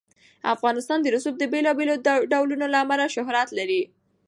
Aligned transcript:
افغانستان 0.53 0.99
د 1.01 1.07
رسوب 1.15 1.35
د 1.39 1.43
بېلابېلو 1.53 1.95
ډولونو 2.31 2.65
له 2.73 2.77
امله 2.83 3.05
شهرت 3.15 3.49
لري. 3.59 3.81